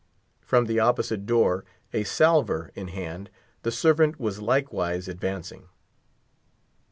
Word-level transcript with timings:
From 0.41 0.65
the 0.65 0.79
opposite 0.79 1.27
door, 1.27 1.63
a 1.93 2.03
salver 2.05 2.71
in 2.73 2.87
hand, 2.87 3.29
the 3.61 3.69
servant 3.69 4.19
was 4.19 4.41
likewise 4.41 5.07
advancing. 5.07 5.69